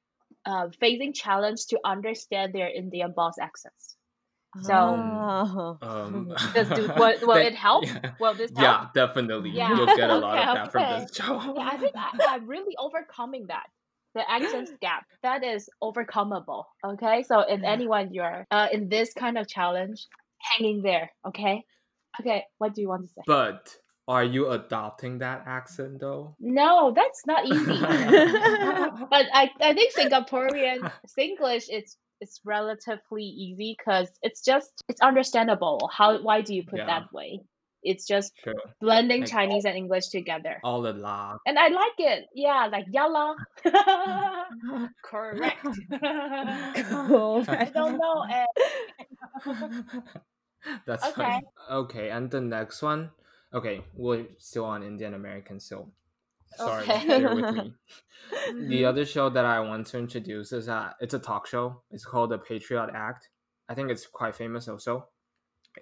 [0.47, 3.97] uh, facing challenge to understand their Indian boss accents.
[4.63, 5.77] So Ah.
[5.81, 7.85] Um, does do will, will that- it help?
[7.87, 8.93] Yeah, Will this help?
[8.95, 9.51] yeah definitely.
[9.51, 11.55] Yeah, You'll get a lot okay, of that from this show.
[11.57, 13.67] Yeah, I think I, I'm really overcoming that.
[14.15, 16.65] The accent gap that is overcomable.
[16.85, 20.07] Okay, so if anyone you're uh, in this kind of challenge,
[20.39, 21.11] hanging there.
[21.27, 21.65] Okay,
[22.21, 22.45] okay.
[22.59, 23.23] What do you want to say?
[23.27, 23.75] But
[24.09, 26.37] are you adopting that accent though?
[26.41, 27.81] No, that's not easy.
[27.81, 35.91] but I, I think Singaporean Singlish it's it's relatively easy because it's just it's understandable.
[35.93, 36.87] How why do you put Yeah.
[36.87, 37.41] that way?
[37.83, 38.55] It's just Sure.
[38.81, 40.61] blending Like- Chinese and English together.
[40.65, 41.37] All the la.
[41.47, 42.27] And I like it.
[42.35, 43.37] Yeah, like yalla.
[45.03, 45.67] Correct.
[47.09, 47.45] cool.
[47.49, 48.25] I don't know.
[48.31, 48.47] eh.
[50.87, 51.15] That's Okay.
[51.23, 51.43] funny.
[51.71, 53.11] Okay, and the next one.
[53.53, 55.91] Okay, we're still on Indian American, so
[56.57, 57.07] sorry, Okay.
[57.07, 57.75] bear with me.
[58.33, 58.69] Mm-hmm.
[58.69, 61.83] The other show that I want to introduce is uh it's a talk show.
[61.91, 63.29] It's called The Patriot Act.
[63.69, 65.09] I think it's quite famous also.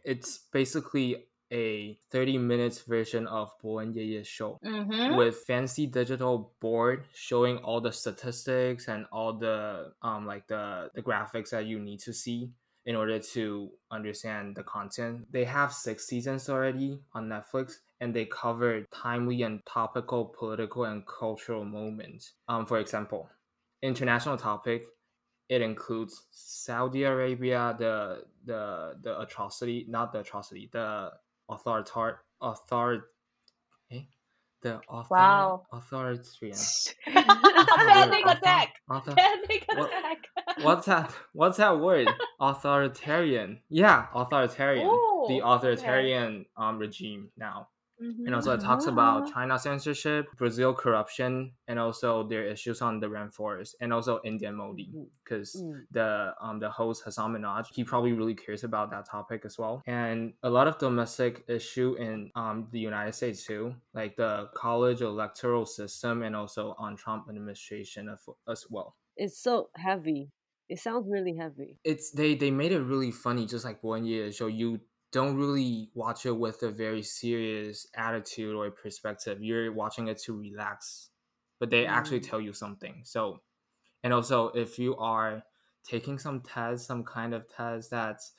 [0.05, 5.17] It's basically a 30 minutes version of Bo and Yeye's show Mhm.
[5.17, 11.03] with fancy digital board showing all the statistics and all the um like the the
[11.03, 12.53] graphics that you need to see
[12.87, 15.31] in order to understand the content.
[15.31, 21.07] They have six seasons already on Netflix and they cover timely and topical political and
[21.07, 22.35] cultural moments.
[22.49, 23.29] Um for example,
[23.83, 24.87] international topic
[25.49, 31.13] it includes Saudi Arabia, the the the atrocity, not the atrocity, the
[31.51, 33.09] authoritar author
[33.93, 34.03] eh?
[34.63, 35.67] the author Wow.
[35.73, 36.57] authoritarian.
[37.07, 38.69] Panic attack.
[38.91, 40.19] author- Panic What- attack.
[40.63, 41.11] what's that?
[41.33, 42.09] What's that word?
[42.41, 43.61] authoritarian.
[43.69, 44.87] Yeah, authoritarian.
[44.87, 45.41] the Ooh, okay.
[45.45, 47.69] authoritarian um regime now.
[48.01, 48.27] Mhm.
[48.27, 53.09] And also it talks about China censorship, Brazil corruption, and also their issues on the
[53.09, 55.11] rainforest, and also Indian Modi, Mm.
[55.25, 55.87] because Mm.
[55.91, 59.83] the um the host Hasan Minhaj, he probably really cares about that topic as well.
[59.87, 65.01] And a lot of domestic issue in um the United States too, like the college
[65.03, 68.97] electoral system, and also on Trump administration of, as well.
[69.17, 70.33] it's so heavy
[70.69, 74.31] it sounds really heavy it's they they made it really funny just like one year
[74.33, 74.81] show you
[75.13, 80.39] don't really watch it with a very serious attitude or perspective you're watching it to
[80.39, 81.11] relax
[81.59, 82.29] but they actually Mm.
[82.29, 83.43] tell you something so
[84.05, 85.43] and also if you are
[85.85, 88.35] taking some test some kind of test that's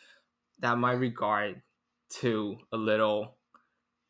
[0.60, 1.62] that might regard
[2.10, 3.38] to a little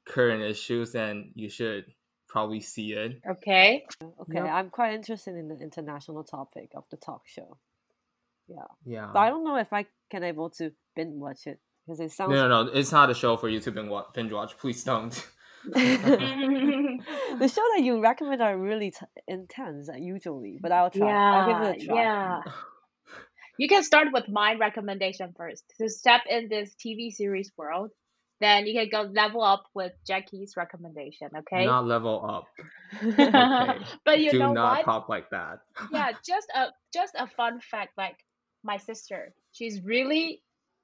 [0.05, 1.85] current issues then you should
[2.27, 3.21] probably see it.
[3.27, 3.85] Okay.
[4.19, 4.47] Okay, Yep.
[4.47, 7.59] I'm quite interested in the international topic of the talk show.
[8.47, 9.11] Yeah, Yeah.
[9.13, 12.31] but I don't know if I can able to binge watch it because it sounds.
[12.31, 12.71] No, no, no.
[12.71, 14.07] It's not a show for you to binge watch.
[14.13, 14.57] Binge watch.
[14.57, 15.13] Please don't.
[15.65, 16.97] the
[17.47, 21.11] show that you recommend are really t- intense uh, usually, but I'll try.
[21.11, 21.95] I'll give yeah, it a try.
[21.95, 22.41] yeah.
[23.57, 27.91] You can start with my recommendation first to step in this TV series world.
[28.39, 31.29] Then you can go level up with Jacky's recommendation.
[31.37, 31.67] Okay.
[31.67, 32.47] Not level up.
[33.03, 33.85] Okay.
[34.03, 34.85] but you Do know not what?
[34.85, 35.59] talk like that.
[35.91, 37.91] yeah, just a just a fun fact.
[37.97, 38.17] Like
[38.63, 40.41] my sister, she's really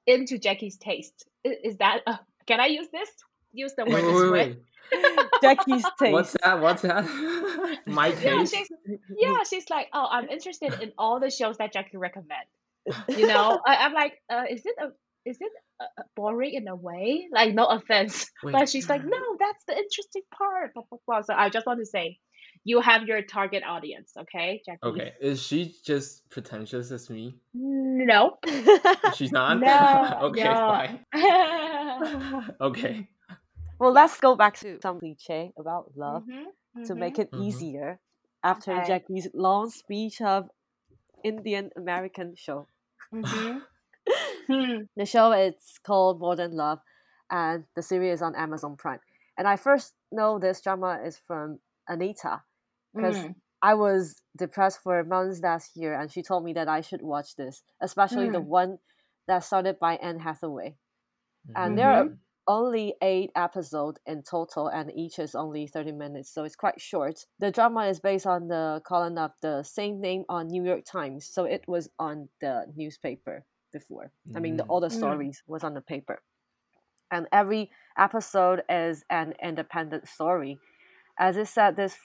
[0.07, 1.25] into Jacky's taste.
[1.43, 2.01] Is, is that?
[2.07, 2.17] Uh,
[2.47, 3.09] can I use this?
[3.53, 4.49] Use the word Wait, this wait, way.
[4.49, 4.59] wait.
[5.41, 6.13] Jacky's taste.
[6.13, 6.61] What's that?
[6.61, 7.05] What's that?
[7.85, 8.23] My taste.
[8.23, 8.69] Yeah, she's
[9.17, 12.47] yeah, she's like, oh, I'm interested in all the shows that Jacky recommend.
[13.09, 14.87] You know, I, I'm like, uh, is it a
[15.29, 17.27] is it uh uh, boring in a way?
[17.31, 18.53] Like, no offense, Wait.
[18.53, 20.73] but she's like, no, that's the interesting part.
[20.73, 21.21] Blah, blah, blah.
[21.21, 22.17] So I just want to say,
[22.67, 24.79] you have your target audience, okay, Jacky?
[24.83, 27.35] Okay, is she just pretentious as me?
[27.53, 28.37] No.
[29.15, 29.59] She's not.
[29.61, 30.53] No, okay, no.
[30.53, 31.05] fine.
[32.61, 33.07] Okay.
[33.79, 36.25] well, let's go back to some cliche about love
[36.85, 36.97] to mhm.
[36.97, 37.43] make it Mhm.
[37.47, 37.99] easier
[38.43, 38.87] after Okay.
[38.87, 40.49] Jacky's long speech of
[41.23, 42.67] Indian American show.
[43.13, 43.61] Mhm.
[44.47, 44.81] Hmm.
[44.95, 46.79] The show is called Modern Love,
[47.29, 48.99] and the series is on Amazon Prime.
[49.37, 52.43] And I first know this drama is from Anita
[52.97, 53.35] because Mm.
[53.61, 57.35] I was depressed for months last year, and she told me that I should watch
[57.35, 58.45] this, especially the Mm.
[58.45, 58.79] one
[59.27, 60.77] that started by Anne Hathaway.
[61.55, 62.09] And there are
[62.47, 67.25] only eight episodes in total, and each is only 30 minutes, so it's quite short.
[67.39, 71.27] The drama is based on the column of the same name on New York Times,
[71.27, 74.11] so it was on the newspaper before.
[74.35, 74.69] I mean, the, Mm.
[74.69, 74.91] all the Mm.
[74.91, 76.21] stories was on the paper.
[77.11, 80.59] And every episode is an independent story.
[81.17, 81.97] As it said, this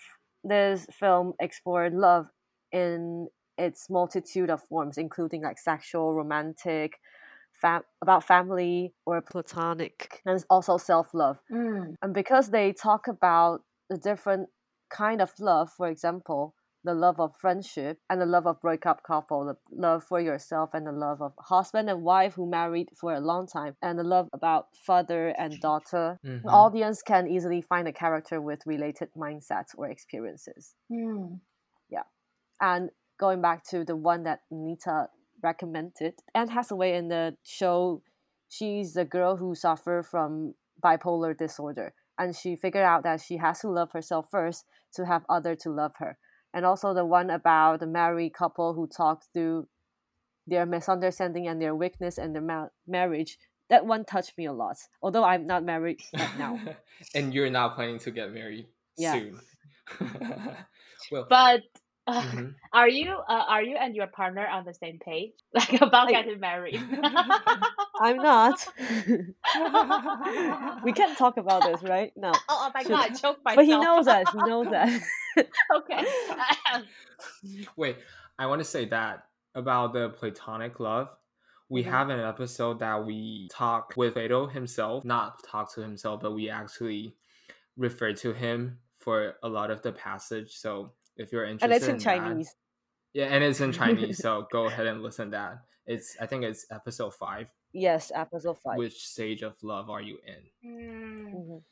[0.44, 2.26] this film explored love
[2.72, 3.28] in
[3.58, 6.98] its multitude of forms, including like sexual, romantic,
[7.52, 11.40] fam- about family or platonic, and it's also self love.
[11.50, 11.96] Mm.
[12.02, 14.48] And because they talk about the different
[14.90, 19.44] kind of love, for example, the love of friendship and the love of breakup couple,
[19.44, 23.20] the love for yourself and the love of husband and wife who married for a
[23.20, 26.18] long time, and the love about father and daughter.
[26.24, 26.42] Mhm.
[26.42, 30.74] The audience can easily find a character with related mindsets or experiences.
[30.90, 31.40] Mm.
[32.60, 35.08] And going back to the one that Nita
[35.42, 38.02] recommended, Anne Hathaway in the show,
[38.48, 41.92] she's a girl who suffered from bipolar disorder.
[42.16, 45.70] And she figured out that she has to love herself first to have other to
[45.70, 46.18] love her.
[46.54, 49.68] And also the one about the married couple who talk through
[50.46, 53.38] their misunderstanding and their weakness and their ma- marriage.
[53.70, 54.76] That one touched me a lot.
[55.00, 56.60] Although I'm not married right now.
[57.14, 58.66] and you're not planning to get married
[58.98, 59.12] Yeah.
[59.12, 59.40] soon.
[61.10, 61.62] well, But
[62.06, 62.54] uh, mhm.
[62.72, 66.14] are you uh, are you and your partner on the same page, like about Like-
[66.24, 66.80] getting married?
[68.00, 68.66] I'm not.
[70.84, 72.12] we can't talk about this, right?
[72.16, 72.32] No.
[72.34, 73.56] Oh, oh my Should- god, choke myself.
[73.56, 74.28] But he knows that.
[74.30, 75.00] He knows that.
[75.76, 76.04] okay.
[77.76, 77.96] wait,
[78.38, 81.08] I want to say that about the platonic love.
[81.68, 81.90] We Mhm.
[81.90, 86.50] have an episode that we talk with Beto himself, not talk to himself, but we
[86.50, 87.16] actually
[87.76, 90.56] refer to him for a lot of the passage.
[90.56, 92.54] So if you're interested and it's in that- Chinese.
[93.12, 94.18] yeah, and it's in Chinese.
[94.22, 95.58] so go ahead and listen to that.
[95.86, 97.50] It's I think it's episode five.
[97.72, 98.76] Yes, episode five.
[98.76, 100.42] Which stage of love are you in?
[100.70, 101.34] Mm.
[101.34, 101.62] Mhm.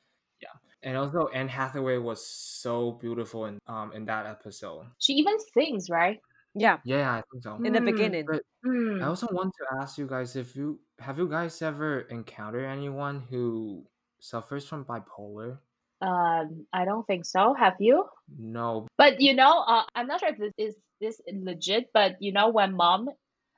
[0.83, 4.87] And also, Anne Hathaway was so beautiful in um in that episode.
[4.99, 6.19] She even sings, right?
[6.55, 7.57] Yeah, Yeah, I think so.
[7.63, 8.25] in the Mm, beginning.
[8.27, 9.03] But Mm.
[9.05, 13.21] I also want to ask you guys if you have you guys ever encountered anyone
[13.29, 13.85] who
[14.21, 15.59] suffers from bipolar?
[16.02, 17.54] Um, I don't think so.
[17.58, 18.06] Have you?
[18.38, 18.88] No.
[18.98, 22.50] But you know, uh, I'm not sure if this is this legit, but you know,
[22.50, 23.10] when mom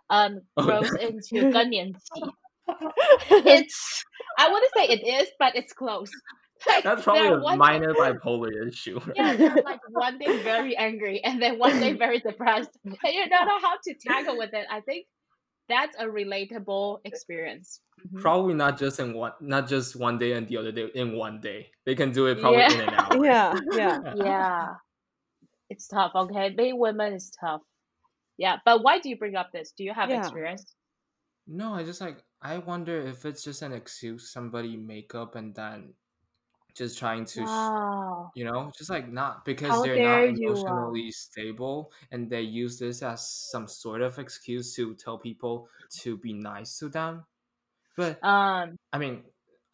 [0.09, 0.99] um Oh, grows no.
[1.01, 2.23] into 更年期,
[3.45, 4.03] it's
[4.37, 6.09] I wouldn't say it is, but it's close.
[6.65, 8.99] Like, That's probably they're a one- minor bipolar issue.
[9.15, 13.29] Yeah, they're like one day very angry and then one day very depressed, and you
[13.29, 14.65] don't know how to tackle with it.
[14.71, 15.05] I think
[15.68, 17.80] that's a relatable experience.
[18.00, 18.20] Mhm.
[18.20, 21.40] Probably not just in one, not just one day and the other day in one
[21.40, 21.70] day.
[21.86, 22.72] They can do it probably Yeah.
[22.72, 23.24] in an hour.
[23.24, 24.14] yeah, yeah.
[24.16, 24.74] Yeah,
[25.70, 26.12] it's tough.
[26.14, 27.62] Okay, being women is tough.
[28.38, 29.72] Yeah, but why do you bring up this?
[29.72, 30.20] Do you have Yeah.
[30.20, 30.74] experience?
[31.46, 35.54] No, I just like I wonder if it's just an excuse somebody make up and
[35.54, 35.94] then
[36.74, 38.30] just trying to Wow.
[38.34, 40.52] you know just like not because How they're not you, uh.
[40.52, 45.68] emotionally stable and they use this as some sort of excuse to tell people
[46.00, 47.24] to be nice to them
[47.96, 48.76] but Um.
[48.92, 49.22] i mean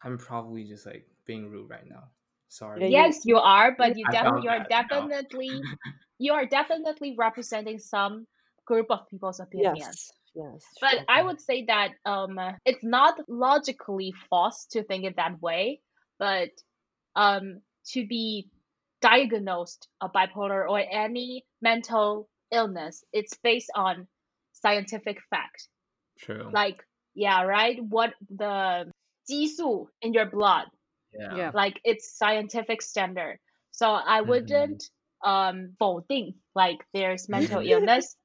[0.03, 2.09] i'm probably just like being rude right now
[2.51, 2.89] Sorry.
[2.89, 5.51] Yes, you are, but you I def- you are definitely
[6.17, 8.25] you are definitely representing some
[8.65, 9.77] group of people's opinions.
[9.77, 10.11] Yes.
[10.33, 10.65] Yes.
[10.81, 11.05] But sure.
[11.09, 15.81] I would say that um, it's not logically false to think it that way,
[16.17, 16.49] but
[17.15, 18.49] um, to be
[19.01, 23.03] diagnosed a bipolar or any mental illness.
[23.13, 24.07] It's based on
[24.53, 25.67] scientific fact.
[26.19, 26.49] True.
[26.51, 26.83] Like
[27.15, 27.77] yeah right?
[27.81, 28.91] What the
[29.29, 30.65] jisu in your blood.
[31.13, 31.35] Yeah.
[31.35, 31.51] yeah.
[31.53, 33.39] like it's scientific standard.
[33.71, 34.29] So i mm-hmm.
[34.29, 34.83] wouldn't
[35.25, 35.29] mm-hmm.
[35.29, 38.15] um like there's mental illness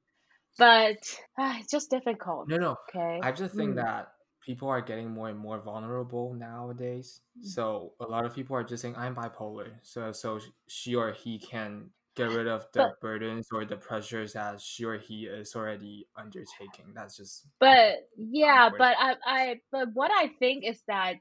[0.59, 0.99] but
[1.39, 2.49] uh, it's just difficult.
[2.49, 2.77] No no.
[2.89, 3.21] Okay.
[3.23, 3.77] I just think mm.
[3.77, 4.09] that
[4.45, 7.21] people are getting more and more vulnerable nowadays.
[7.39, 7.45] Mm.
[7.47, 11.39] So a lot of people are just saying I'm bipolar, so so she or he
[11.39, 15.57] can get rid of the But- burdens or the pressures that she or he is
[15.57, 16.93] already undertaking.
[16.95, 18.79] That's just but yeah awkward.
[18.79, 21.17] but I, I but what i think is that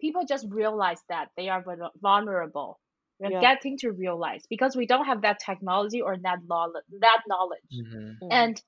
[0.00, 1.64] people just realize that they are
[2.00, 2.78] vulnerable
[3.18, 3.40] they're Yeah.
[3.40, 8.18] getting to realize because we don't have that technology or that knowledge that knowledge Mhm.
[8.22, 8.28] Mm.
[8.30, 8.62] and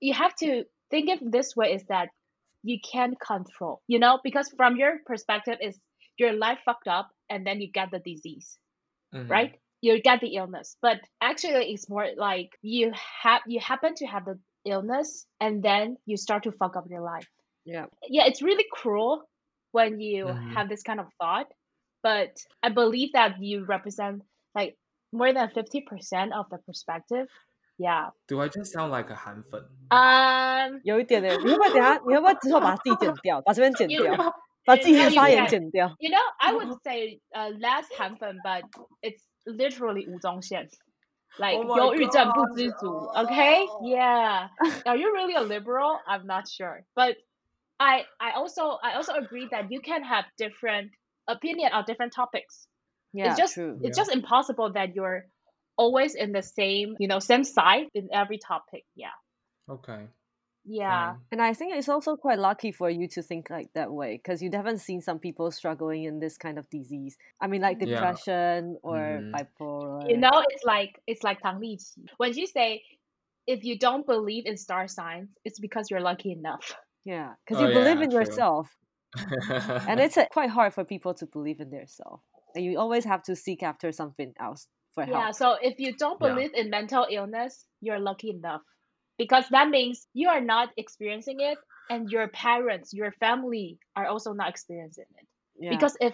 [0.00, 2.08] you have to think of this way is that
[2.62, 5.78] you can't control you know because from your perspective is
[6.18, 8.58] your life fucked up and then you get the disease
[9.12, 9.28] Mhm.
[9.28, 12.92] right you get the illness but actually it's more like you
[13.22, 17.02] have you happen to have the illness and then you start to fuck up your
[17.02, 17.28] life
[17.64, 17.86] yeah.
[18.08, 19.22] yeah it's really cruel
[19.72, 20.54] when you Mhm.
[20.54, 21.46] have this kind of thought
[22.02, 22.30] but
[22.62, 24.22] i believe that you represent
[24.54, 24.76] like
[25.12, 27.26] more than 50% of the perspective
[27.77, 29.61] yeah Do I just sound like a 韩粉？
[29.89, 31.95] um 有一点点，你会不会等下？
[32.07, 34.15] 你会不会之后把自己剪掉，把这边剪 you, 掉，
[34.65, 35.49] 把自己的 you 发言 can.
[35.49, 35.95] 剪掉？
[35.99, 38.63] you know i would say uh, less 韩粉 but
[39.01, 40.67] it's literally 吴宗宪
[41.37, 42.55] like Oh my 忧郁症不 God.
[42.57, 43.83] 知足 okay Oh.
[43.85, 44.49] yeah
[44.85, 47.15] are you really a liberal i'm not sure but
[47.77, 50.91] i i also i also agree that you can have different
[51.25, 52.67] opinion on different topics
[53.13, 53.77] Yeah, it's just true.
[53.83, 54.03] it's Yeah.
[54.03, 55.25] just impossible that you're
[55.78, 59.14] always in the same you know same side in every topic yeah
[59.70, 60.08] Okay.
[60.64, 61.20] yeah fine.
[61.32, 64.42] And I think it's also quite lucky for you to think like that way because
[64.42, 67.16] you haven't seen some people struggling in this kind of disease.
[67.40, 67.86] I mean, like Yeah.
[67.86, 69.32] depression or Mhm.
[69.32, 70.10] bipolar.
[70.10, 72.08] you know it's like it's like Tang Liqi.
[72.16, 72.82] when you say
[73.46, 77.66] if you don't believe in star signs it's because you're lucky enough Yeah, because Oh,
[77.66, 78.20] you believe yeah, in true.
[78.20, 78.76] yourself,
[79.86, 82.22] and it's uh, quite hard for people to believe in themselves.
[82.54, 84.66] And you always have to seek after something else
[84.97, 85.17] for help.
[85.17, 86.29] yeah so if you don't Yeah.
[86.29, 88.61] believe in mental illness you're lucky enough
[89.17, 91.57] because that means you are not experiencing it
[91.89, 95.27] and your parents your family are also not experiencing it
[95.59, 95.69] Yeah.
[95.71, 96.13] because if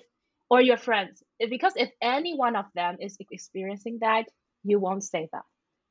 [0.49, 4.25] or your friends if, because if any one of them is experiencing that
[4.63, 5.43] you won't say that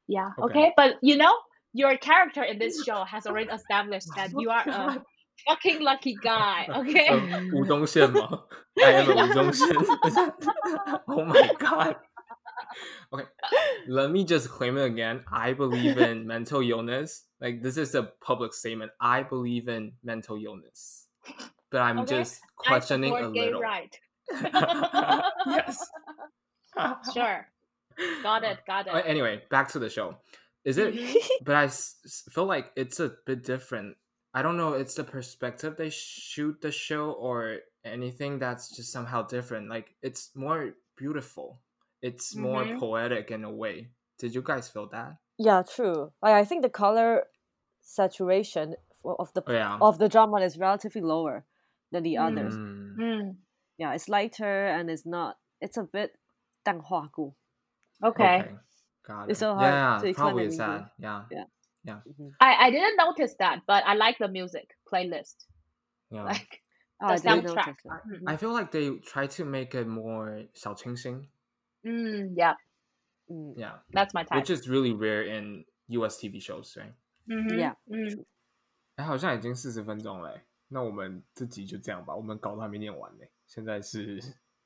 [0.08, 0.44] yeah Okay.
[0.44, 1.34] okay, but you know
[1.74, 5.00] your character in this show has already established that you are a
[5.46, 7.20] fucking lucky guy okay 呃
[7.54, 8.44] 吴宗宪吗？
[8.82, 9.68] I am a 吴宗宪。
[11.06, 11.96] oh my god.
[13.13, 13.23] Okay,
[13.87, 15.23] let me just claim it again.
[15.31, 17.25] I believe in mental illness.
[17.39, 18.91] Like this is a public statement.
[18.99, 21.07] I believe in mental illness,
[21.69, 23.61] but I'm Okay, just questioning a little.
[23.61, 23.93] right
[25.45, 25.77] yes.
[27.13, 27.47] sure
[28.23, 30.17] got it got it Anyway, back to the show.
[30.65, 30.95] Is it?
[30.95, 31.15] Mhm.
[31.43, 33.97] But I s- feel like it's a bit different.
[34.33, 34.73] I don't know.
[34.73, 39.69] It's the perspective they shoot the show or anything that's just somehow different.
[39.69, 41.59] Like it's more beautiful
[42.02, 42.78] It's more Mhm.
[42.78, 43.90] poetic in a way.
[44.18, 45.16] Did you guys feel that?
[45.38, 46.12] yeah, true.
[46.22, 47.24] Like I think the color
[47.80, 49.78] saturation for- of the Oh, yeah.
[49.80, 51.44] of the drama is relatively lower
[51.92, 52.54] than the others.
[52.56, 53.36] Mm, Mm,
[53.78, 55.38] Yeah, it's lighter and it's not.
[55.60, 56.16] It's a bit
[56.64, 57.34] 淡化过.
[58.02, 58.56] okay
[59.04, 59.40] Got It's it.
[59.40, 60.82] so hard yeah, to explain probably in is English.
[61.00, 61.28] that.
[61.30, 61.44] Yeah.
[61.84, 62.00] Yeah.
[62.40, 65.46] I, I didn't notice that but i like the music playlist
[66.10, 66.24] Yeah.
[66.24, 66.62] like
[67.00, 68.02] Oh, the I didn't soundtrack notice that.
[68.06, 68.22] Mhm.
[68.26, 71.28] I feel like they try to make it more 小清新.
[71.83, 72.55] mm, yeah
[73.29, 73.79] Mm, Yeah.
[73.93, 76.93] that's my type Which is really rare in US TV shows, right?
[77.27, 77.75] Mhm, Yeah.
[77.87, 78.25] mm.
[78.95, 82.13] 哎，好像已经四十分钟了欸，那我们这集就这样吧。
[82.15, 84.19] 我们稿都还没念完呢，现在是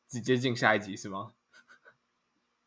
[0.08, 1.32] 直接进下一集是吗？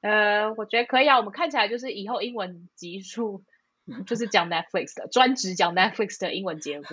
[0.03, 1.19] 呃，我觉得可以啊。
[1.19, 3.43] 我们看起来就是以后英文集数
[4.07, 6.87] 就是讲 Netflix 的，专职讲 Netflix 的英文节目，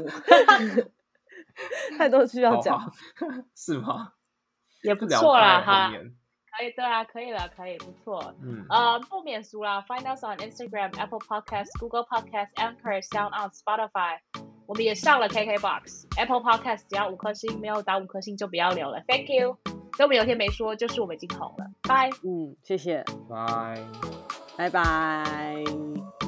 [1.97, 2.76] 太多需要讲。
[2.78, 2.91] 啊
[3.55, 4.14] 是吗？
[4.82, 5.93] 也不聊错啦哈
[6.58, 8.34] 可以，对啊，可以了，可以，不错。
[8.41, 14.20] 嗯，呃，不免俗啦，Find us on Instagram、Apple Podcast、Google Podcast、Anchor、Sound on Spotify。
[14.66, 19.01] 我们也上了 KKBox、Apple Podcast，只要五颗星，没有打五颗星就不要留了。
[19.08, 19.58] Thank you。
[19.95, 21.66] 所以我们有天没说，就是我们已经红了。
[21.88, 22.10] 拜。
[22.24, 23.80] 嗯，谢谢，拜。
[24.58, 26.27] 拜拜。